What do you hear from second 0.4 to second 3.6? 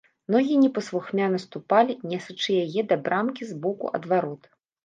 непаслухмяна ступалі, несучы яе да брамкі з